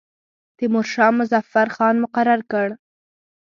[0.57, 2.67] تیمورشاه مظفر خان مقرر کړ.